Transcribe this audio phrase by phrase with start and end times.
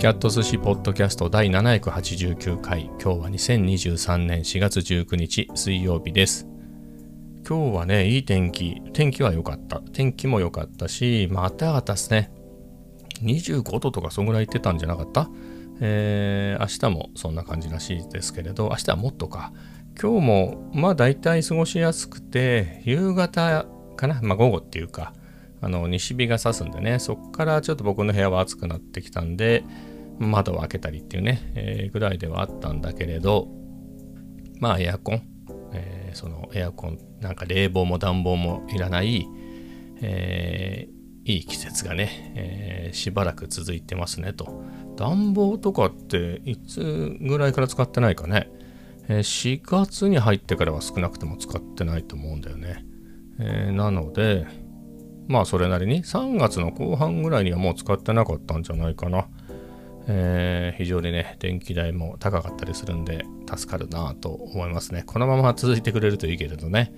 [0.00, 2.84] キャット寿司ポッドキャスト第789回。
[2.84, 6.46] 今日は2023年4月19日水曜日です。
[7.46, 8.80] 今日はねいい天気。
[8.94, 9.82] 天気は良かった。
[9.92, 12.32] 天気も良かったしまたかったですね。
[13.20, 15.28] 25度とかそんぐらい行ってたんじゃなかった？
[15.82, 19.52] えー、明日もそんな感じらしいですけれど明日はもっとか。
[20.00, 24.18] 今日もまあ大体過ごしやすくて夕方かな？
[24.22, 25.12] まあ午後っていうか
[25.60, 29.62] あの西日が差すんでねそっからちょっと僕の部屋は暑くなってきたんで
[30.26, 33.48] 窓を開けたりっていうね、えー、ぐらいではあったんだけれど
[34.58, 35.22] まあエアコン、
[35.72, 39.26] えー、そのエアコンなんか冷房も暖房もいらない、
[40.02, 44.62] えー、いい季節がね、えー、しばらく続いてますねと。
[44.96, 48.50] 暖房とかっていつぐらいから使ってないかね、
[49.08, 52.84] え4月に入ってからは少なくとも使ってないと思うんだよね、
[53.38, 54.46] えなので
[55.26, 59.26] まあそれなりに3月の後半ぐらいにはもう使ってなかったんじゃないかな。
[60.06, 65.02] えー、非常にね、電気代も高かったりするんで助かるなと思いますね。
[65.06, 66.92] このまま続いてくれるといいけれどね。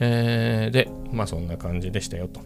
[0.00, 2.40] えー、で、まあそんな感じでしたよと。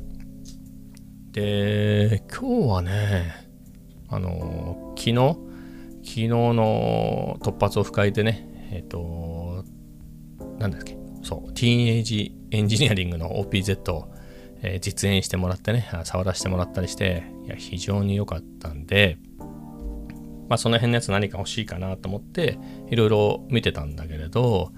[1.33, 3.33] で、今日はね、
[4.09, 5.15] あの、昨日、
[6.03, 9.65] 昨日の突発オフ会でね、えっ、ー、と、
[10.59, 14.13] なんだっけ、そう、ティーンエイジエンジニアリングの OPZ を
[14.63, 19.19] えー、実演してもらってね、触らせてもらったりして、いや、非常に良かったんで、
[20.53, 22.59] まあ、その辺のやつ何か欲しいかなと思って、
[22.91, 24.71] いろいろ見てたんだけれど、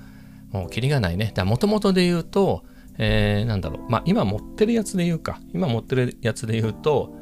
[0.52, 1.32] もうキリがないね。
[1.34, 2.62] だもともとで言うと、
[2.96, 7.12] えー、なんだろう、まあ、今持ってるやつで言うか、今持ってるやつで言うと、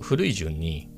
[0.00, 0.88] 古い順に、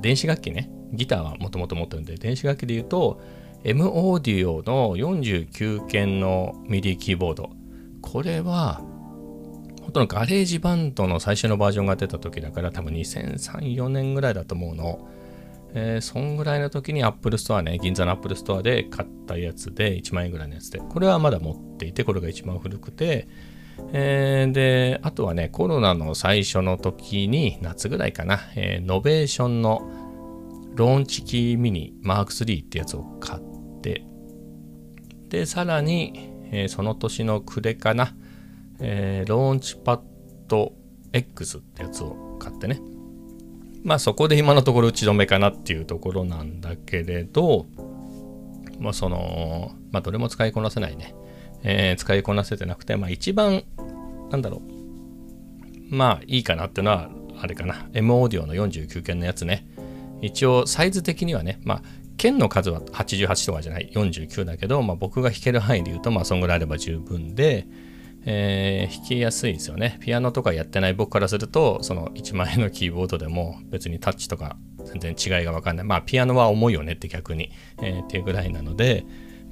[0.00, 3.20] 電子楽器ね、ギターはもともと持ってるんで、電子楽器で言うと、
[3.64, 7.50] M-Audio の49鍵の MIDI キーボード。
[8.00, 8.80] これは、
[9.80, 15.08] 本当の GarageBand の最初のバージョンが出た時だから多分2003、4年ぐらいだと思うの。
[15.74, 23.28] えー、そんぐらいの時に Apple Store ね、銀座の Apple Store で買ったやつで、1万円ぐらいのやつで、これはまだ持っていて、これが一番古くて、
[23.92, 29.80] えー、で、あとはね、コロナの最初の時に、夏ぐらいかな、えー、 Novation の
[30.74, 34.04] ローンチキーミニマーク3ってやつを買って、
[35.28, 38.14] で、さらに、えー、その年の暮れかな、
[38.80, 40.00] えー、ローンチパッ
[40.48, 40.72] ド
[41.12, 42.80] X ってやつを買ってね。
[43.82, 47.66] まあそこで今のところ打ち止めかなっていうところなんだけれど、
[48.78, 51.14] まあその、まあどれも使いこなせないね。
[51.62, 53.64] えー、使いこなせてなくて、まあ一番、
[54.30, 55.94] なんだろう。
[55.94, 57.10] まあいいかなっていうのは、
[57.40, 57.88] あれかな。
[57.92, 59.66] M オーディオの49件のやつね。
[60.22, 61.82] 一応サイズ的にはね、まあ
[62.20, 67.66] 剣の数は88とかじゃない49だけど、まあ、僕が弾ける範囲で言うとまあそんぐらいあれば十分で、
[68.26, 69.98] えー、弾きやすいですよね。
[70.00, 75.86] ピアノとかやってない僕からすると、その1万円のキーボードでも別にタッチとか全然違いがわかんない。
[75.86, 77.50] まあ、ピアノは重いよねって逆に、
[77.82, 79.04] えー、っていうぐらいなので、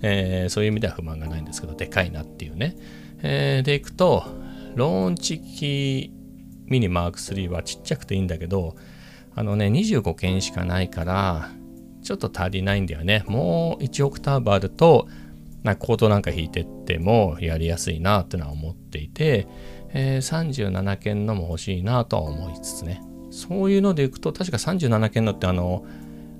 [0.03, 2.77] えー、そういう意味では不満がないんですけど、でかいなっていうね。
[3.23, 4.25] えー、でいくと、
[4.75, 6.19] ローンチキー
[6.67, 8.77] ミニマーク3はちっちゃくていいんだけど、
[9.35, 11.51] あのね、25件しかないから、
[12.03, 13.25] ちょっと足りないんだよね。
[13.27, 15.09] もう1オクターブあると、
[15.69, 19.47] なコードなんか弾いてってもやりやすいなってのは思っていて、
[19.91, 23.03] えー、37件のも欲しいなとは思いつつね。
[23.31, 25.85] そういうのでいくと確か37件のってあの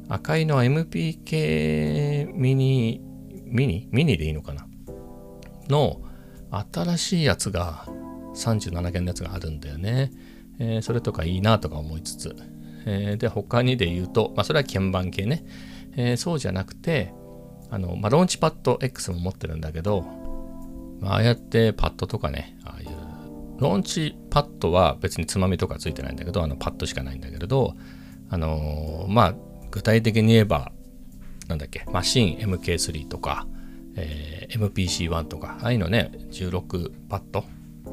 [0.09, 3.03] 赤いのは MPK ミニ
[3.45, 3.89] ミニ？
[3.91, 4.67] ミニでいいのかな？
[5.69, 6.01] の
[6.51, 7.85] 新しいやつが
[8.35, 10.11] 37件のやつがあるんだよね、
[10.59, 12.37] えー、それとかいいなとか思いつつ、
[12.87, 15.45] えー、で他にで言うと、まあ、それは鍵盤系ね、
[15.97, 17.13] えー、そうじゃなくて
[17.71, 20.03] あの、まあ、ローンチパッド X も持ってるんだけど、
[21.01, 22.89] まあ、ああやってパッドとかね、ああいう、
[23.59, 27.75] ローンチパッドは別につまみとかついてないんだけど、あのパッドしかないんだけれど、
[28.31, 29.35] あのー、まあ、
[29.71, 30.73] 具体的に言えば、
[31.49, 33.47] なんだっけ、マシン MK3 とか、
[33.97, 37.45] えー、MPC1 とか、ああいうのね、16パッド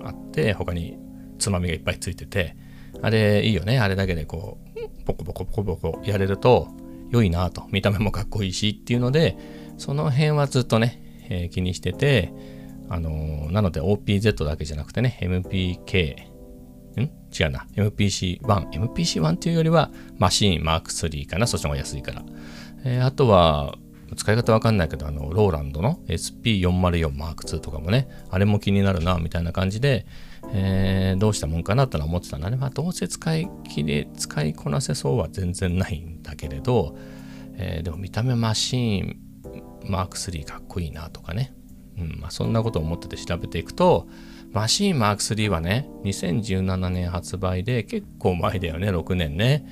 [0.04, 0.98] あって、他に
[1.40, 2.56] つまみがいっぱいついてて、
[3.02, 3.80] あれいいよね。
[3.80, 6.70] あれだけでこう、ポコポコポコポコやれると
[7.12, 7.68] 良いなと。
[7.72, 9.38] 見た目もかっこいいしっていうので、
[9.78, 12.34] その辺はずっとね、えー、気にしてて、
[12.90, 16.36] あのー、なので OPZ だけじゃなくてね、MPK、
[17.02, 17.12] ん？
[17.38, 17.68] 違うな。
[17.76, 18.70] MPC1。
[18.70, 21.48] MPC1 っていうよりは、マシーンマーク3かな？
[21.48, 22.24] そっちの方が安いから。
[22.86, 23.76] えー、あとは、
[24.16, 30.06] 使い方わかんないけど、あの、ローランドの SP404 マーク2とかもね、あれも気になるな、みたいな感じで、
[30.54, 32.58] えー、どうしたもんかなってのは思ってたんだね。
[32.58, 36.96] まあ、どうせ使い切れ、使いこなせそうは全然ないんだけれど、
[37.58, 39.18] えー、でも見た目マシーン
[39.88, 41.54] マーク3かっこいいなとかね、
[41.98, 44.08] うんまあ、そんなことを思ってて調べていくと
[44.52, 49.66] マシーンマーク3はね2017年発売で結構前だよね6年ね、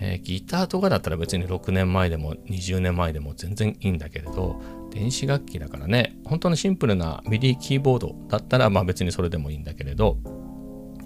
[0.00, 4.60] えー、ギターとかだったら別に6年前でも20年前でも全然いいんだけれど
[4.90, 10.18] 電子楽器だからね本当のシンプルなミディキーボードだったらまあ別にそれでもいいんだけれど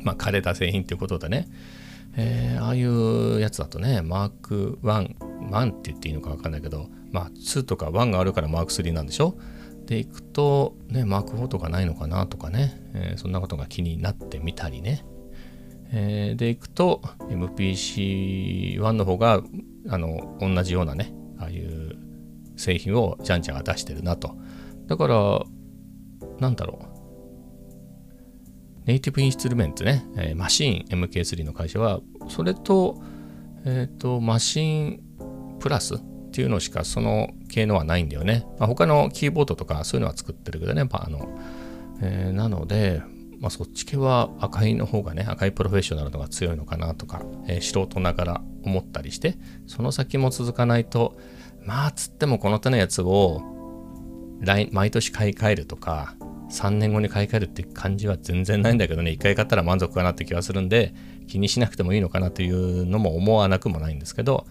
[0.03, 1.49] まあ枯れた製品っていうことでね、
[2.17, 5.17] えー、ああいうやつだとねマーク1
[5.51, 9.37] 1って言っていいのか分かんないけどまあ2とか1があるからマーク3なんでしょ？
[9.87, 15.05] でいくとねマーク4とかないのかなとかね、えー、そんなことが気になってみたりね。
[15.95, 19.43] えー、でいくと MPC1 の方が
[19.89, 21.97] あの同じようなねああいう
[22.57, 24.35] 製品をジャンちゃんが出してるなと。
[24.87, 25.43] だから
[26.39, 26.92] なんだろう。
[28.87, 33.01] ネイティブインストゥルメンツね、えー、マシーン MK3 の会社はそれと,、
[33.65, 35.99] えーと、マシーンプラスっ
[36.33, 40.85] ていうのしかその系のはないんだよね、まあ、他のキーボードとかそういうのは作ってるけどね。
[40.85, 41.39] まあの、
[42.01, 43.03] えー、なので
[43.43, 49.37] まあ、そっち系は赤いの方がね赤いプロフェッショナルのが強いのかなとか、えー、素人ながら思ったりして
[49.67, 51.19] その先も続かないと
[51.65, 53.43] まあつってもこの手のやつを
[54.39, 56.15] 来毎年買い替えるとか
[56.53, 60.95] 3年後に買い替えるって感じは全然ないんだけどね一回買ったら満足かなって気はするんで
[61.27, 64.47] 気にしなくてもいいのかなというのも思わなくもないんですけど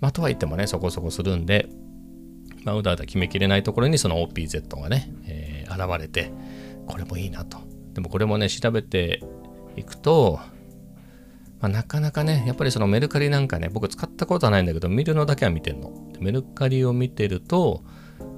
[0.00, 1.68] まあとは言ってもねそこそこするんで
[2.64, 6.32] まあうだうだ決めきれないところにその OPZ がね、えー、現れて
[6.86, 9.22] これもいいなとでもこれもね、調べて
[9.76, 10.40] いくと、
[11.60, 15.92] まあ、なかなかね、やっぱりそのメルカリなんかね、僕使ったことはないんだけど、見るのだけは見てんの。
[16.18, 17.84] メルカリを見てると、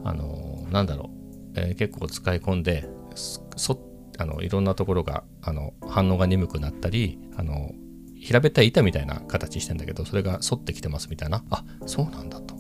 [0.03, 1.11] あの、なんだろ
[1.57, 3.79] う、えー、結構使い込んで、そ
[4.19, 7.73] あのいろんなところがあの反応が鈍くなったり、あの
[8.19, 12.55] 平べったい板みたいな形してんだけど、それが反ってきてますみたいな、あそうなんだと。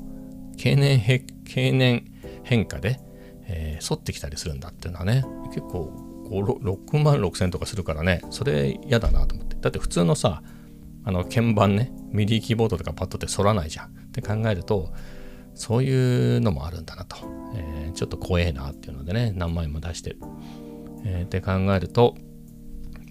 [0.56, 1.01] 経年
[1.45, 2.05] 経年
[2.43, 3.01] 変化で、
[3.47, 5.93] えー、反ってきたりするんだっていうのはね、結構
[6.29, 9.57] 6万6千とかするからね、それ嫌だなと思って。
[9.61, 10.43] だって普通のさ、
[11.05, 14.93] あの鍵盤ね、ミディキーボードとかパッドって反らないじゃんって考えると、
[15.55, 17.17] そういうのもあるんだなと。
[17.56, 20.19] えー、ちょっと怖えなっていうのでね、何枚も出してる。
[21.05, 22.17] えー、って考えると、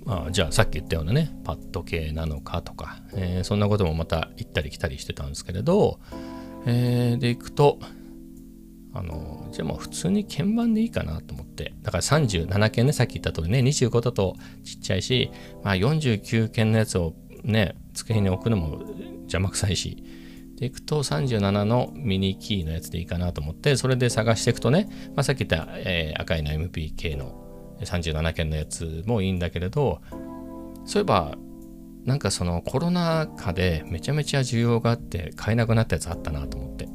[0.05, 5.99] まあ、じゃあさっき言ったようなね、パッド系なのかとか、えー、そんなこともまた行ったり来たりしてたんですけれど、
[6.65, 7.79] えー、でいくと、
[8.93, 11.73] あの、じゃあもう普通に鍵盤でいいかなと思って。
[11.81, 15.31] だから37件ね、さっき言った通りね、25だとちっちゃいし、
[15.63, 17.13] まあ49件のやつを
[17.43, 18.83] ね、机に置くのも
[19.21, 20.03] 邪魔くさいし。
[20.63, 30.01] でいくと37のミニキーのやつでいいかなと思って、それで探していくとね、まあ、さっき言った、えー、赤いの MPK の37件のやつもいいんだけれど、
[30.85, 31.35] そういえば、
[32.05, 36.87] なんかそのコロナ禍でめちゃめちゃ需要があって買えなくなったやつあったなと思って。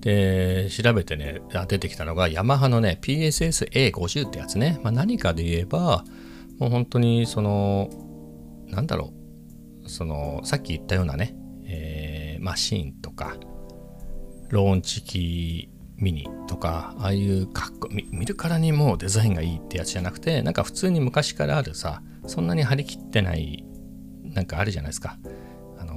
[0.00, 4.78] で、調べてね、出てきたのが、ヤマハのね、PSS-A50 ってやつね。
[4.82, 6.04] まあ、何かで言えば、
[6.58, 7.88] もう本当に、その、
[8.68, 9.14] なんだろ
[9.84, 11.34] う、その、さっき言ったようなね、
[12.40, 13.36] マシンとか、
[14.48, 23.64] ローンチキミニとか、ああいうかっこ見るからにもうデザインがいいってやつじゃなくて、なんか普通に昔からあるさ、そんなに張り切ってない、
[24.24, 25.18] なんかあるじゃないですか。
[25.78, 25.94] あの、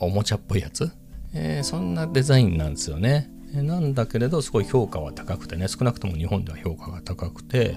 [0.00, 0.90] おもちゃっぽいやつ。
[1.34, 3.32] えー、そんなデザインなんですよね。
[3.54, 7.76] なんだけれどすごい評価は高くてね少なくとも日本では評価が高くて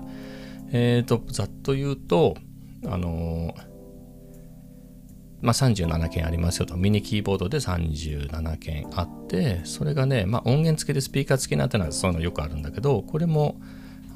[0.72, 2.36] えっ、ー、とざっと言うと
[2.86, 3.54] あのー、
[5.42, 13.60] まあ、37件ありますよとミニキーボードで37件あってそれがね、まあ、音源付きでスピーカー付きなんてのはそういうのよくあるんだけどこれも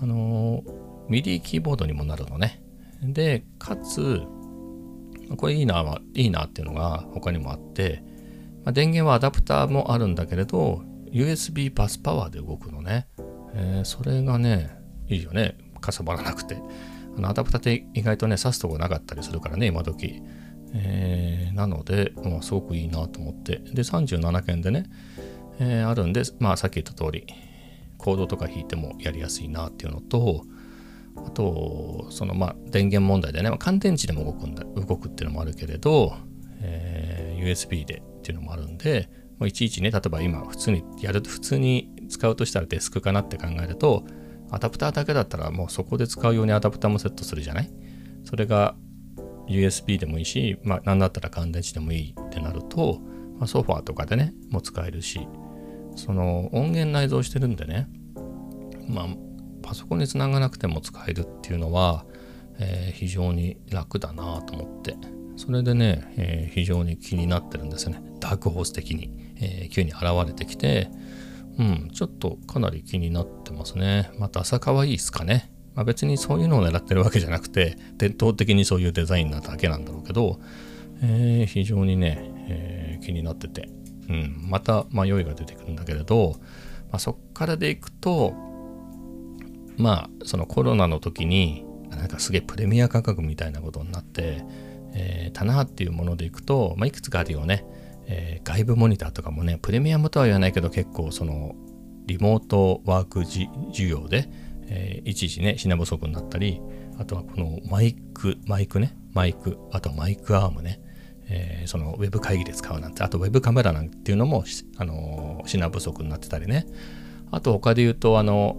[0.01, 0.63] あの、
[1.09, 2.63] ミディキーボードにもなるのね
[3.01, 4.21] でかつ
[5.37, 8.03] これいいないいなっていうのが他にもあって、
[8.63, 13.07] まあ、電源はアダプターもあるんだけれど USB バスパワーで動くのね。
[13.53, 14.69] えー、それがね、
[15.07, 15.57] いいよね。
[15.81, 16.61] かさばらなくて。
[17.17, 20.21] あのアダプターって意外とね、挿すとこなかったりするからね、今時。
[20.73, 23.57] えー、なので、まあ、すごくいいなと思って。
[23.73, 24.85] で、37件でね、
[25.59, 27.25] えー、あるんで、まあ、さっき言った通り、
[27.97, 30.43] コードとか弾いてもやりやすいなっていうのと、
[31.17, 36.13] あと、そのまあ電源問題でね、まあ、乾電池でも動くんだ動くっていうのもあるけれど、
[36.61, 44.05] えー、USB でっていうのもあるんで、もいちいちね、例えば今普通にやる、普通に使うとしたらデスクかなって考えると、
[44.51, 47.71] アダプターだけだったらもうそこで使うようにアダプターもセットするじゃない？
[48.23, 48.75] それが
[49.49, 52.99] USB でもいいし、まあなんだったら乾電池でもいいってなると、
[53.37, 55.27] まあ、ソファーとかでね、もう使えるし、
[55.95, 57.87] その音源内蔵してるんでね、
[58.87, 59.07] まあ
[59.61, 62.05] パソコンにつながなくても使えるっていうのは、
[62.59, 64.95] えー、非常に楽だなと思って、
[65.35, 68.01] それでね、えー、非常に気になってるんですよね。
[68.19, 69.29] ダークホース的に。
[69.41, 70.89] えー、急に現れてきて、
[71.57, 74.11] うん、ちょっとかなり気になってますね。
[74.17, 75.51] また朝可愛いですかね。
[75.79, 80.41] まあ、別にそういうのを狙ってるわけじゃなくて、伝統的にそういうデザインなだけなんだろうけど、
[81.01, 82.19] えー、非常にね、
[82.49, 83.69] えー、気になってて、
[84.09, 86.35] うん、また迷いが出てくるんだけれど、
[86.91, 88.33] まあ、そっからでいくと
[89.77, 94.43] まあそのコロナの時になんかすげえプレミア価格みたいなことになって、
[94.93, 97.65] えー、棚っていうものでいくと、まあ、いくつかあるよね、
[98.07, 101.55] えー、外部モニターとかもねプレミアムとは言わないけど結構その
[102.05, 104.27] リモートワーク需要で、
[104.69, 106.61] えー、一時ね品不足になったり
[106.97, 110.81] あとはこのマイクマイクねマイクあとマイクアームね
[111.29, 114.43] えー、そのウェブ会議で使うなんてあとウェブカメラなんていうのも、
[114.77, 116.65] あの品不足になってたりね。
[117.31, 118.57] あと他で言うとあの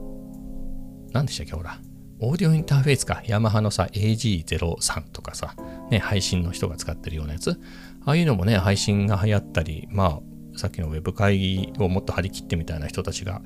[1.13, 1.81] 何でしたっけほら。
[2.23, 3.23] オーディオインターフェースか。
[3.27, 5.57] ヤマハのさ AG03 とかさ、
[5.91, 7.59] ね、配信の人が使ってるようなやつ。
[8.05, 10.21] ああいうのもね配信が流行ったりま
[10.55, 13.43] あさっきのウェブ会議をもっと張り切ってみたいな人たちが、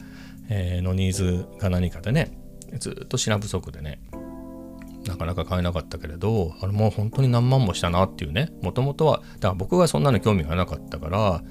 [0.49, 2.44] えー、のニーズが何かでね
[2.79, 4.01] ずっと品不足でね
[5.07, 11.43] なかなか買えなかったけれどあれもう本当に何万もしたなっていうねもともとはだから僕がそんなの興味がなかったから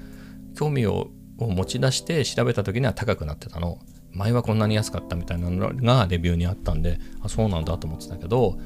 [0.56, 3.78] 興味を持ち出して調べた時には高くなってたの。
[4.12, 8.56] 前はこんなに安かったみたいなのがレビューにあったんであそうなんだと思ってたけど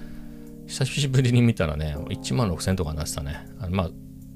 [0.66, 3.46] 久しぶりに見たらね1万6000とかなってたね。
[3.58, 3.90] あまあ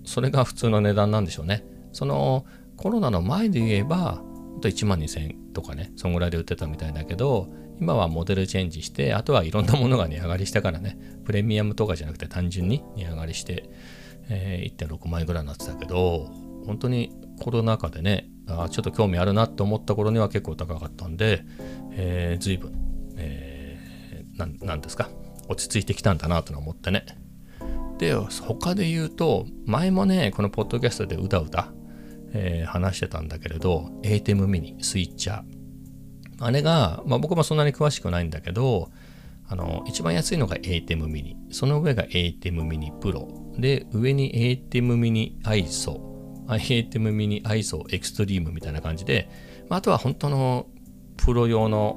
[0.05, 1.64] それが普通の値段なんでしょうね。
[1.93, 2.47] その
[2.79, 4.23] コロナの前で言えば
[4.61, 7.52] 1万2000とかねそんぐらいで売ってたみたいだけど
[7.83, 13.69] 今はモデルチェンジして、あとはいろんなものが値上がりしたからね、プレミアムとかじゃなくて単純に値上がりして、
[14.29, 16.31] えー、1.6万円ぐらいになってたけど、
[16.65, 21.45] 本当にコロナ禍でね、あちょっと興味あるなと思った頃には結構高かったんで、
[21.91, 22.73] え、随分、
[23.17, 25.11] えー、なんですか、
[25.49, 27.05] 落ち着いてきたんだなと思ってね。
[27.99, 31.73] で、他で言うと、前もね、このポッドキャストでうだうだ、
[32.33, 35.51] えー、話してたんだけれど、ATEM ミニ、スイッチャー、
[36.42, 38.90] あれが、まあ、僕もそんなに詳しくないんだけど、
[39.49, 41.37] あの、一番安いのが ATEM mini。
[41.50, 43.61] その上が ATEM mini Pro。
[43.61, 46.00] で、上に ATEM mini ISO。
[46.49, 49.28] ATEM mini ISO Extreme みたいな感じで、
[49.68, 50.66] まあ、あとは本当の
[51.16, 51.96] プロ用の、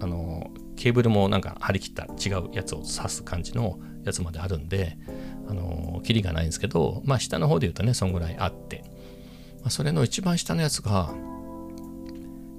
[0.00, 4.98] あの、ケーブルもなんか張り切った違うやつを挿す感じのやつまであるんで、
[5.48, 8.84] あの、キリがないんですけど、まあ下の方で言うとね、そんぐらいあって、
[9.60, 11.12] まあ、それの一番下のやつが、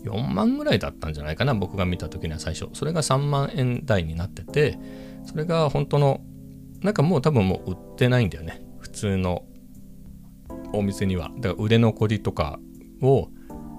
[0.03, 2.69] 4万ぐらいだったんじゃないかな僕が見た時には最初。
[2.73, 4.77] それが3万円台になってて
[5.25, 6.21] それが本当の
[6.81, 8.61] なんかもう多分もう売ってないんだよね。
[8.79, 9.45] 普通の
[10.73, 11.31] お店には。
[11.37, 12.59] だから売れ残りとか
[13.01, 13.29] を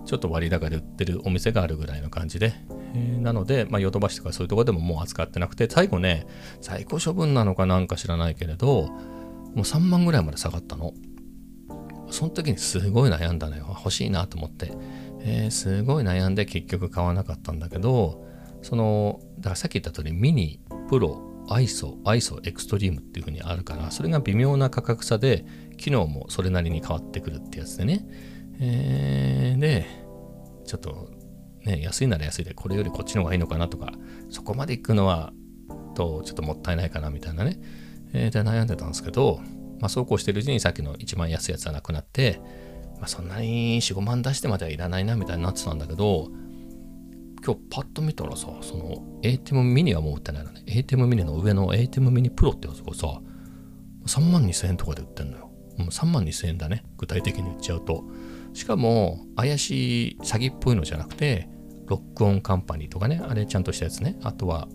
[0.05, 2.53] ちょっと割高で売ってるお店があるぐらいの感じで、
[2.95, 6.27] えー、なので、まあ、ヨドバシとかそういうとこでももう扱ってなくて最後ね
[6.61, 8.89] 在庫処分なのかなんか知らないけれど
[9.55, 10.93] もう3万ぐらいまで下がったの。
[12.11, 13.67] その時にすごい悩んだのよ。
[13.69, 14.73] 欲しいなと思って。
[15.25, 18.25] えー、すごい悩んで結局買わなかったんだけど
[18.63, 25.45] そのだからさっき言った通りミニプロアイソアイソエクストリームっていう風にあるからそれが微妙な価格差で
[25.77, 28.07] 機能もそれなりに変わってくるってやつでね、
[28.61, 29.87] えー、で
[30.65, 31.11] ちょっと
[31.65, 33.93] ね安いなら安いでこれよりこっちの方がいいのかなとか
[34.31, 35.33] そこまで行くのは
[35.95, 37.59] とちょっともったいないかなみたいなね、
[38.13, 39.41] えー、で悩んでたんですけど、
[39.81, 42.41] まあ、そうこうしてるうちにさっきの一番安いやつはなくなって
[43.03, 46.29] まあ、そんなに4、5万出してまではいらないなみたいになってたんだけど、
[47.45, 50.63] 今日パッと見たらさ、その ATEM ミニはもう売ってないのね。
[50.69, 53.21] ATEM ミニの上の ATEM ミニプロってやつがさ、
[54.07, 55.51] 3万2000円とかで売ってんのよ。
[55.79, 56.85] う3万2000円だね。
[56.97, 58.05] 具体的に言っちゃうと。
[58.53, 61.49] しかも、怪しい詐欺っぽいのじゃなくて、
[61.89, 64.17] ロックオンカンパニーとかね、あれちゃんとしたやつね。
[64.23, 64.69] あとは、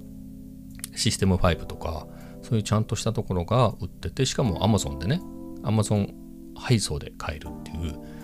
[0.93, 2.07] システム5とか、
[2.41, 5.21] そういうちゃんとしたところが売ってて、しかも Amazon でね、
[5.63, 6.13] Amazon
[6.57, 8.16] 配送で買えるっていう、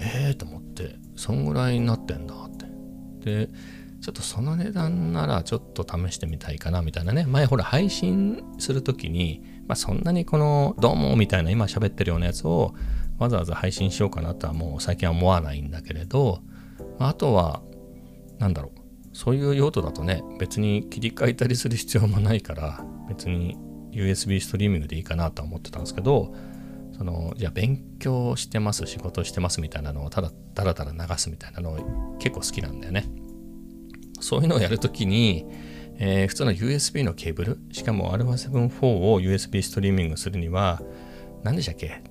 [0.00, 2.66] ええー、と思ってそんぐらいになってんだって。
[3.46, 3.50] で
[4.00, 7.26] ちょっとその値段ならちょっと試してみたいかなみたいなね。
[7.26, 12.74] 前ほら配信する時に、まあ、そんなにこの「どうも」みたいな今喋ってるようなやつを
[13.18, 16.40] わざわざ配信しようかなとはもう最近は思わないんだけれど、
[16.98, 17.62] まあ、あとは
[18.38, 18.80] 何だろう。
[19.12, 23.58] そういう用途だとね別に切り替えたりする必要もないから別に
[23.90, 26.32] USB ストリーミングでいいかなとは思ってたんですけど
[27.00, 33.06] そのいや勉強してます仕事してますみたいなのをただだらだら流すみたいなの結構好きなんだよね。
[34.20, 35.46] そういうのをやるときに、
[35.96, 40.82] えー、普通の USB のケーブルしかも α7-4 を USB ストリーミングするには
[41.42, 42.02] 何でしたっけ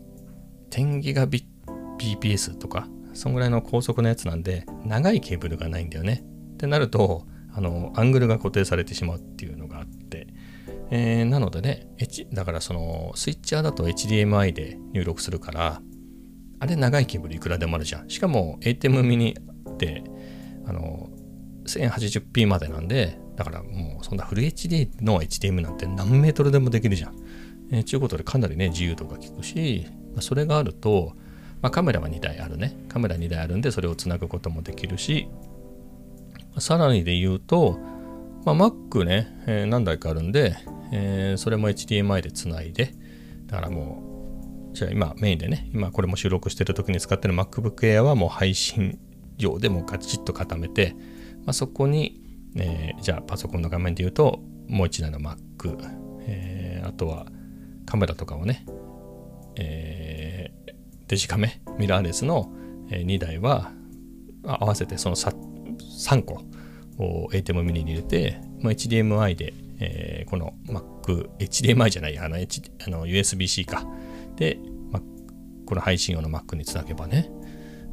[0.71, 6.23] ？10ギガ BPS とかそんぐらいの高速のやつなんで長いケーブルがないんだよね。
[6.53, 10.25] ってなるとあのアングルが固定されてしまうっていうのがあって。
[10.91, 15.81] えー、なのでね、H、だからそのスイッチャーだと HDMI で入力するから、
[16.59, 18.09] あれ長いケーブルいくらでもあるじゃん。
[18.09, 19.37] しかも ATEM ミニ
[19.69, 20.03] って
[20.65, 21.09] あの
[21.65, 27.15] 1080p までなんで、だからもうそんなフル HD の HDM なんて何メートルでもできるじゃん。
[27.71, 31.13] えー、ちゅうことでかなりね、自由度が効くし、まあそれがあると、
[31.61, 35.27] まあ、カメラは2台あるねカメラ2台あるんでそれをつなぐこともできるし
[36.57, 37.77] さらにで言うと、
[38.45, 40.57] まあ、Mac ね、えー、何台かあるんで、
[40.91, 42.93] えー、それも HDMI でつないで
[43.45, 48.99] だからもうじゃあ今メインでね今これも収録してる時に使ってる MacBook Air はもう配信
[49.37, 50.95] 用でもうガチッと固めて、
[51.45, 52.21] まあ、そこに、
[52.55, 55.37] えー、じゃあパソコンの画面で言うともう1台の Mac、
[56.27, 57.27] えー、あとは
[57.85, 58.65] カメラとかをね、
[59.55, 60.73] えー、
[61.07, 62.53] デジカメミラーレスの
[62.89, 63.71] 2台は
[64.43, 66.43] 合わせてその3個
[66.97, 73.85] を ATEM ミニに入れて、まあ、HDMI で、えー、この Mac、HDMI じゃない、あの、H、あの USB-C か。
[74.35, 74.59] で、
[74.91, 75.01] ま、
[75.65, 77.29] この配信用の Mac につなげばね、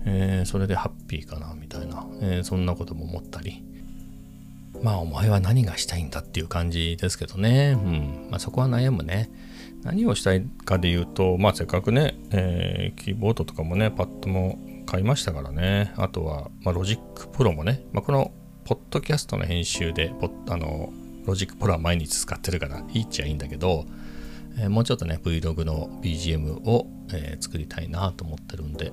[0.05, 3.65] えー、それでハッピーかな、みたいな、えー、そんなことも思ったり。
[4.83, 7.77] まあ、お前は何がしたいんだっていう感じですけどね。
[7.77, 8.29] うん。
[8.31, 9.31] まあ、そこは悩むね。
[9.83, 15.93] 何をしたいかで言うと、まあ、せっかくね、えー、キーボードとかもね、パッドも買いましたからね。
[15.97, 18.33] あとは、まあ、 Logic Pro もね、まあ、この
[18.65, 20.93] ポッドキャストの編集で、ポッあの、
[21.27, 23.87] Logic Pro は毎日使ってるからいいっちゃいいんだけど、
[24.59, 28.93] えー、もうちょっとね、Vlog の BGM を、えー、作りたいなと思ってるんで、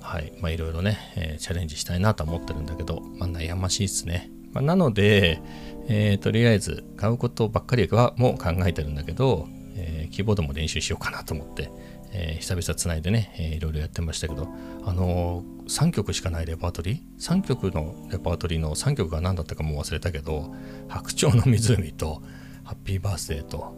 [0.00, 4.30] はい、まあいろいろね、えー、チャレンジしたいなと思ってるんだけど、まあ悩ましいっすね。
[4.52, 5.40] まあ、なので、
[5.88, 11.70] えー、とりあえず買うことばっかりはもう考えてるんだけど、えー、キーボードも練習しようかなと思って、
[12.12, 14.48] えー、久々つないでね、えー、いろいろやってましたけど、
[14.84, 20.52] あのー、3曲しかないレパートリー ?3 曲のレパートリーの3曲が何だったかも忘れたけど、
[20.88, 22.22] 白鳥の湖と、
[22.64, 23.74] ハッピーバースデーと、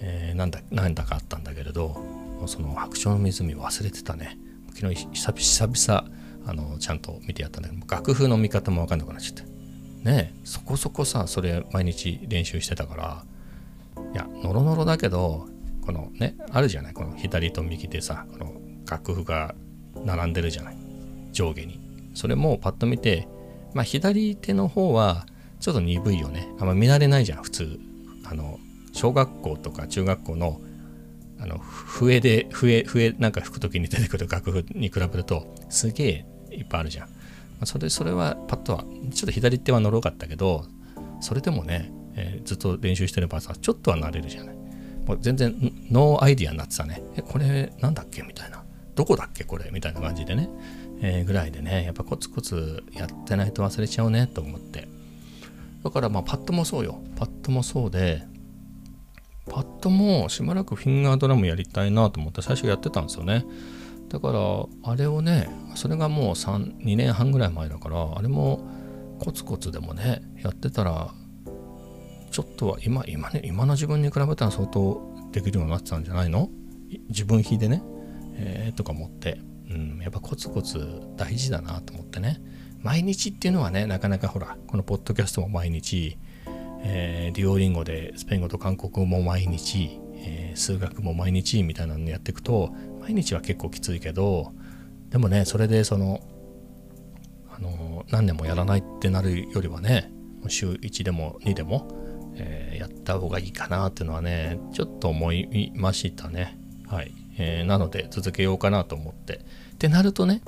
[0.00, 1.96] えー、なんだ、なんだかあったんだけれど、
[2.46, 4.38] その白鳥の湖忘れてたね。
[4.74, 6.10] 昨日久々、
[6.46, 9.58] あの、ちゃんと見てやったんだけど、楽譜の見方もわかんなくなっちゃって。
[10.04, 13.24] ねそこそこさ、それ毎日練習してたから、
[14.12, 15.48] いや、ノロノロだけど、
[15.88, 16.92] このね、あるじゃない？
[16.92, 18.52] この左と右でさ、この
[18.86, 19.54] 楽譜が
[20.04, 20.76] 並んでるじゃない？
[21.32, 21.80] 上下に。
[22.12, 23.26] それもパッと見て、
[23.72, 25.24] まあ左手の方は
[25.60, 26.46] ちょっと鈍いよね。
[26.60, 27.80] あんま見慣れないじゃん、普通。
[28.26, 28.58] あの、
[28.92, 30.60] 小学校とか中学校の
[31.40, 37.08] あの笛で笛笛なんか吹く時に出てくる楽譜に比べるとすげえいっぱいあるじゃん。
[37.64, 40.66] それそれはパッとはちょっと左手はのろかったけど
[41.22, 44.57] それでもね、えー、ずっと練習してればさちょっとは慣れるじゃない？
[45.08, 45.56] もう全然
[45.90, 47.02] no idea になってたね。
[47.16, 48.22] え、これなんだっけ？
[48.22, 48.62] みたいな。
[48.94, 49.42] どこだっけ？
[49.44, 49.70] これ？
[49.72, 50.48] みたいな感じでね。
[51.00, 54.86] えー、ぐらいでね、やっぱコツコツやってないと忘れちゃうねと思って。
[55.82, 57.00] だからまあパッドもそうよ。
[57.16, 58.22] パッドもそうで、
[59.48, 63.46] パッドもしばらくフィンガードラムやりたいなと思って最初やってたんですよね。
[64.10, 68.60] だからあれをね、それがもう3、2年半ぐらい前だから、あれも
[69.20, 71.14] コツコツでもね、やってたら
[72.30, 75.00] ちょっとは今、今ね、今の自分に比べたら相当
[75.32, 76.50] できるようになってたんじゃないの？
[77.08, 77.82] 自分比でね、
[78.34, 82.40] えー、とか思って、うん、やっぱコツコツ大事だなと思ってね。
[82.80, 86.16] 毎日っていうのはね、なかなかほら、このポッドキャストも毎日、
[86.82, 94.52] えー、デュオリンゴでスペイン語と韓国語も毎日、えー、数学も毎日みたいなのやっていくと、毎日は結構きついけど、
[95.10, 96.20] でもね、それでその、
[97.50, 100.12] あの、何年もやらないってなるよりはね、
[100.46, 101.88] 週1でも2でも、
[102.38, 106.58] えー、やった方がいいかなっていうのはね、ちょっと思いましたね。
[106.86, 107.12] はい。
[107.38, 109.40] えー、なので続けようかなと思って。
[109.74, 110.42] ってなるとね、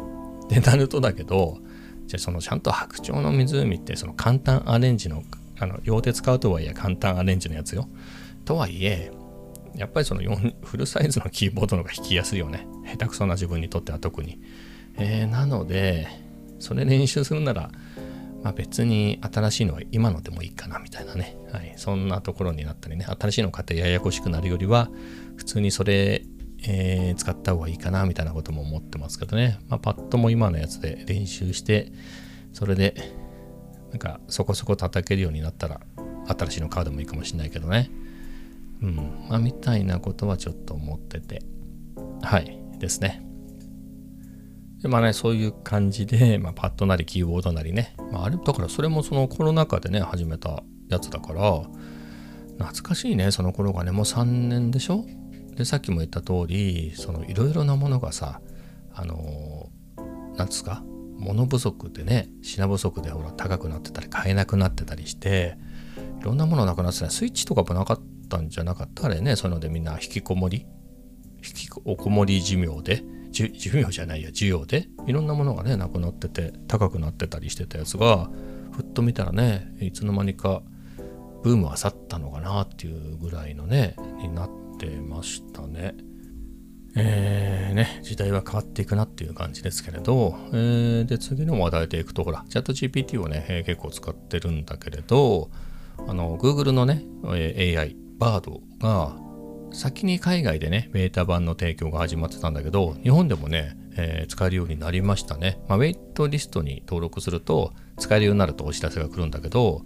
[0.45, 1.59] ってなるとだけど、
[2.07, 5.23] じゃあそのちゃんと白鳥の湖ってその簡単アレンジの、
[5.59, 7.89] あの、両手使うとはいえ簡単アレンジのやつよ。
[8.45, 9.13] とはいえ、
[9.77, 12.67] やっぱりその4フルサイズのキーボードの方が弾きやすいよね。
[12.85, 14.41] 下手くそな自分にとっては特に。
[14.97, 16.09] えー、なので、
[16.59, 17.71] それ練習するなら、
[18.43, 24.89] まあ、別に新しいのは今のでもいいかなみたいなね、はい、そんなところになったりね、新しいの買ってややこしくなるよりは、
[25.37, 26.23] 普通にそれ、
[26.63, 31.93] えー、使った方がいいかなみたいなことも思ってますけどね、まあ、パッドも今のやつで練習して、
[32.53, 32.95] それで、
[33.91, 35.81] なんかそこそこ叩けるようになったら、
[36.27, 37.91] 新しいの買うでもいいかもしれないけどね。
[38.83, 41.43] うん、まあ、みたいなことはちょっと思ってて、
[42.23, 42.59] はい。
[42.79, 43.30] ですね。
[44.83, 51.63] でまあね、そういう感じで、 まあ、パッドなりキーボードなりね、まあ、あれだからそれもそのコロナ禍でね始めたやつだから
[52.59, 53.91] 懐かしいねその頃がね。
[53.91, 55.05] もう3年でしょ？
[55.57, 58.41] でさっきも言った通りそのいろいろなものがさ
[58.95, 59.69] あの
[60.37, 60.83] なんですか？
[61.19, 65.59] 物不足でね品不足でほら高くなってたり買えなくなってたりして
[66.21, 69.05] いろんなものなくなってたスイッチとかもなかったんじゃなかった？
[69.07, 70.67] あれねそういうのでみんな引きこもり
[71.47, 74.89] 引きこもり寿命で寿命じゃないや需要で？
[75.07, 78.29] いろんなものがねなくなってて高くなってたりしてたやつが
[78.73, 80.63] ふっと見たらねいつの間にか
[81.43, 85.95] ブームは去ったのかなっていうぐらいのねになってましたね。
[86.97, 95.51] えー、ね、時代は変わっていくなっていう感じですけれど、えー、で、次の話題でいくと、ほら、チャット GPT をね、えー、結構使ってるんだけれど、
[96.09, 99.17] あの、Google のね、AI、BARD が、
[99.73, 105.61] 先に海外でね、ベータ版の提供が始まってたんだけど、日本でもね、えー、使えるようになりましたね。
[105.69, 109.83] まあ、ウェイトリストに登録すると、使えるようになるとお知らせが来るんだけど、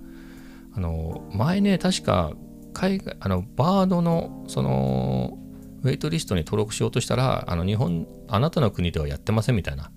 [0.75, 2.33] あの、前ね、確か、
[2.73, 5.39] 海外、あの、バードの、その、
[5.83, 9.91] ウェイトリストに登録しようとしたら、あの、日本、あなたの国ではやってませんみたいな、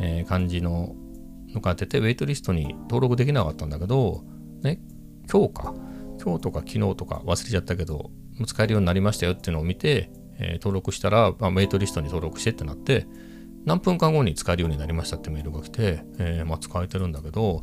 [0.00, 0.94] えー、感じの
[1.56, 4.24] のが出て、ウェイトリストに登録できなかったんだけど、
[4.62, 4.80] ね、
[5.30, 5.74] 今日か、
[6.22, 8.10] 今日とか昨日とか忘れちゃったけど、
[8.44, 13.06] 使えるようになりましたよっていうのを見て、えー、登録したら、まあ、ウェイトリストに登録してってなって、
[13.64, 17.62] 何分間後に使えるようになりましたってメールが来て、えー、まあ、使えてるんだけど、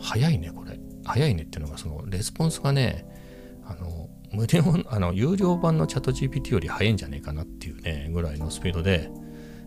[0.00, 0.78] 早いね、これ。
[1.04, 3.06] 早いねっていうのが、そのレスポンスがね、
[3.64, 9.10] あの、無料、 あの、有料版のチャット GPT より早いんじゃねえかなっていうね、ぐらいのスピードで、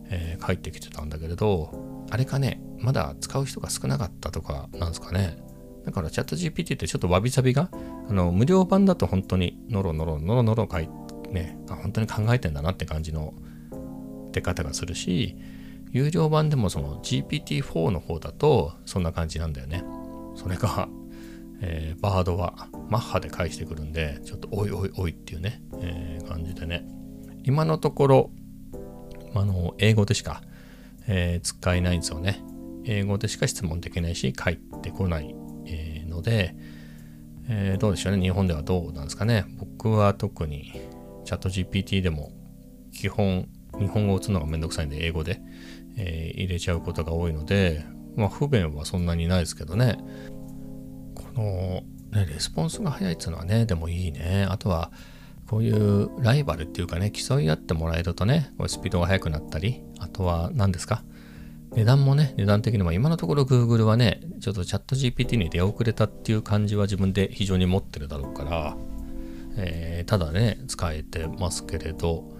[0.10, 5.38] えー、帰ってきてたんだけれど、あれかね、まだ使う人が少なかったとかなんですかね。
[5.86, 7.70] だからチャット GPT ってちょっとわびさびが、
[8.10, 13.34] あの、無料版だと本当にノロノロノロノロ書いて、ね、本当に考えてんだなって感じの
[14.32, 15.36] 出方がするし、
[15.92, 19.84] 有料版でもその GPT-4 の方だとそんな感じなんだよね。
[20.36, 20.90] それが、
[21.62, 26.86] えー、バードはマッハで返してくるんで、ちょっとおいおいおいっていうね、えー、感じでね。
[27.44, 28.32] 今のところ、
[29.34, 30.42] あの、英語でしか、
[31.08, 32.44] えー、使えないんですよね。
[32.86, 35.36] 英語でしか質問できないし、返ってこない、
[36.16, 36.56] ので、
[37.48, 38.22] えー、どうでしょうね。
[38.22, 39.46] 日本ではどうなんですかね。
[39.60, 40.72] 僕は特に
[41.26, 42.32] チャット GPT でも
[42.92, 43.48] 基本
[43.80, 45.42] 日本語を打つのがめんどくさいんで英語で、
[45.98, 49.98] えー、入れちゃうことが多いので、まあ不便はそんなにないですけどね。
[51.14, 51.84] この、
[52.18, 54.48] ね、レスポンスが早いっていうのはね、でもいいね。
[54.50, 54.92] あとは、
[55.48, 61.04] こういうライバルっていうかね、競い合ってもらえるとね、これスピードが速くなったり、あとは何ですか？
[61.74, 68.78] 値段もね、値段的にも今のところ Google はね、ちょっとチャット GPT に出遅れたっていう感じは自分で非常に持ってるだろうから、
[69.58, 72.32] えー、ただね、使えてますけれど、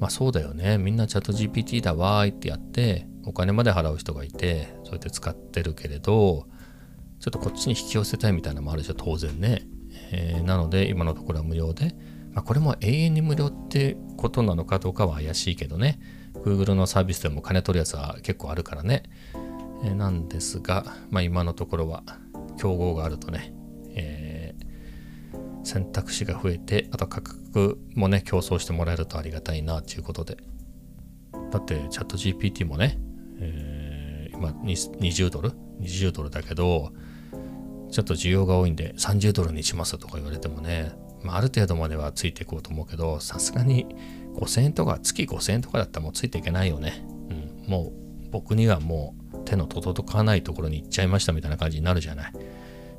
[0.00, 6.46] まあそうだよね、みんなチャット GPT だわーいってやって、お金まで払う人がいて、そうやって使ってるけれど、
[7.18, 9.66] ちょっとこっちに引き寄せたいみたいなのもあるでしょ、当然ね。
[10.12, 11.94] えー、なので、今のところは無料で、
[12.32, 15.98] まあ、これも永遠に無料ってことなのかどうかは怪しいけどね。
[16.44, 19.04] Google のサービスでも金取るやつは結構あるからね。
[19.82, 22.02] えー、なんですが、まあ、今のところは
[22.58, 23.52] 競合があるとね、
[23.94, 30.36] えー、選択肢が増えて、あと価格もね、競争してもらえるとありがたいなということで。
[31.50, 32.98] だってチャット GPT もね、
[33.38, 36.92] えー、今20ドル ?20 ドルだけど、
[37.90, 43.86] ちょっと需要が多いんで30ドルにしますとか言われてもね、まあ、ある程度まではついていこうと思うけど、さすがに
[44.36, 47.04] 5000円とか、月5000円とかだったらもうついていけないよね。
[47.30, 47.92] うん、も
[48.26, 52.32] う僕にはもう手の届かないところに行っちゃいましたみたいな感じになるじゃない。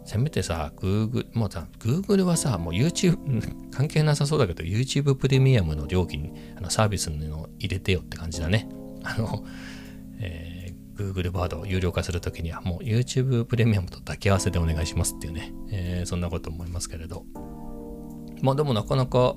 [0.06, 8.70] せめてさ、Google、もうさ、Google はさ、もう YouTube、関係なさそうだけど、YouTube プレミアムの料金、あのサービスの入れてよって感じだね。
[9.04, 9.44] あの、
[10.20, 17.26] えー、Google バードを有料化するときには、もう YouTube プレミアムと抱き合わせでお願いしますっていうね、えー、そんなこと思いますけれど。
[18.42, 19.36] まあでもなかなか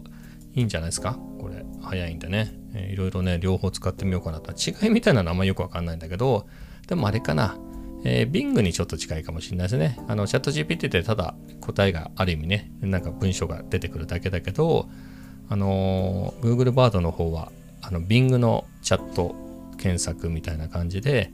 [0.55, 1.19] いいんじゃないですか？
[1.39, 4.53] これ早いんでね、えー、いろいろね両方使ってみようかなと。
[4.53, 6.47] 違いみたいなのあんまよくわかんないんだけど。
[6.89, 7.57] でもあれかな。
[8.03, 9.99] えー、Bing にちょっと近いかもしれないですね。
[10.09, 14.89] あの、チャット GPT ってただ答えがある意味ね、なんか文章が出てくるだけだけど、
[15.51, 19.35] あのー、Google バードの方は、あの、Bing のチャット
[19.77, 21.31] 検索みたいな感じで、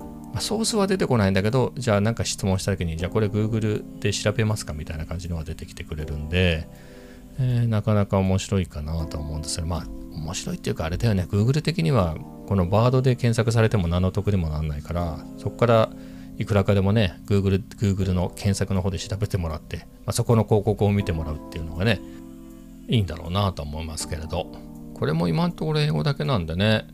[0.00, 6.66] まあ、ソースは出てこないんだけど、じゃあなんか質問した時に、じゃあこれ Google で調べますかみたいな感じのが出てきてくれるんで、
[7.38, 9.66] えー、なかなか面白いかなと思うんですよ。
[9.66, 12.16] まあ、面白いっていうかあれだよね、Google 的には
[12.46, 15.90] このバードで検索されても何の得にもなんないから、そこから
[16.38, 22.00] いくらかでもね、Google, Google の検索の方で調べてもらって、まあ、そこの広告を見てもらうっていうのがね、
[22.88, 24.46] いいんだろうなと思いますけれど、
[24.94, 26.86] これも今のところ英語だけなんでね、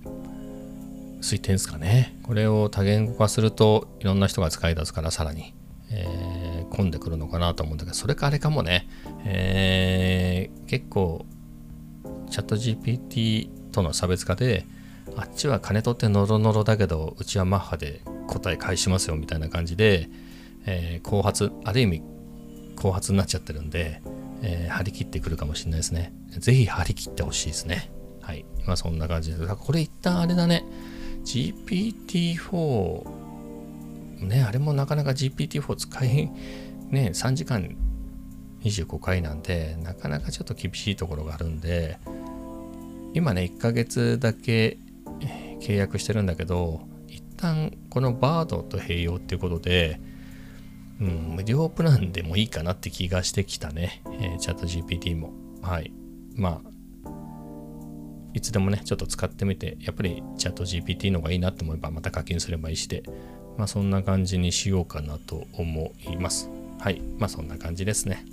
[1.20, 2.16] 空いてんすかね。
[2.22, 5.54] これを多言語化するといろんな人が使い出すからさらに、
[5.90, 8.88] えー、混んでくるのかなと思うんだけど、それかあれかもね、
[9.24, 11.26] えー、結構
[12.30, 14.66] チャット GPT との差別化で、
[15.16, 20.08] あっちは金取ってノロノロだけど、うちはマッハで答え返しますよみたいな感じで、
[20.66, 22.02] えー、後発、ある意味
[22.76, 24.02] 後発になっちゃってるんで、
[24.42, 26.12] えー、張り切ってくるかもしれないですね。
[26.30, 27.90] ぜひ張り切ってほしいですね。
[28.20, 28.44] はい。
[28.66, 29.56] まあそんな感じです。
[29.56, 30.64] これ一旦あれだね。
[31.24, 33.27] GPT-4
[34.20, 36.30] ね、あれもなかなか GPT-4 使い、
[36.90, 37.76] ね、3時間
[38.62, 41.98] 25回なんで、なかなかちょっと厳しいところがあるんで、
[43.14, 44.78] 今ね、1ヶ月だけ
[45.60, 50.00] 契約してるんだけど、一旦このバードと併用っていうことで、
[51.00, 54.02] うん、無料プランでもいいかなって気がしてきたね。
[54.20, 55.32] えー、チャット GPT も。
[55.62, 55.92] はい。
[56.34, 57.10] まあ、
[58.34, 63.04] いつでもね、ちょっと使ってみて、やっぱりチャット GPT の方がいいなと思えば、また課金すればいいしで、
[63.58, 66.48] まあそんな感じにしようかなと思います。
[66.80, 67.02] はい。
[67.18, 68.24] まあそんな感じですね。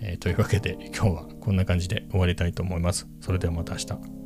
[0.00, 3.06] えー、というわけで今日はこんな感じで終わりたいと思います。
[3.20, 4.19] それではまた明日。